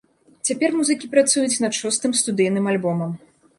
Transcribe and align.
Цяпер 0.47 0.69
музыкі 0.77 1.09
працуюць 1.13 1.61
над 1.65 1.79
шостым 1.81 2.19
студыйным 2.23 2.65
альбомам. 2.75 3.17